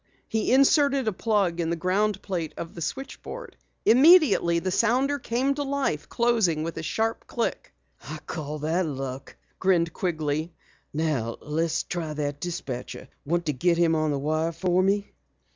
[0.27, 3.55] He inserted a plug in the groundplate of the switchboard.
[3.85, 7.71] Immediately the sounder came to life, closing with a sharp click.
[8.09, 10.53] "I call that luck!" grinned Quigley.
[10.91, 13.09] "Now let's try that dispatcher.
[13.25, 15.11] Want to get him on the wire for me?"